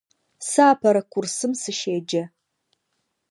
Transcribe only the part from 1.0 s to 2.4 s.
курсым сыщеджэ.